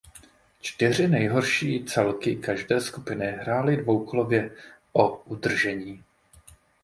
Čtyři 0.61 1.07
nejhorší 1.07 1.85
celky 1.85 2.35
každé 2.35 2.81
skupiny 2.81 3.25
hrály 3.31 3.77
dvoukolově 3.77 4.55
o 4.93 5.17
udržení. 5.23 6.03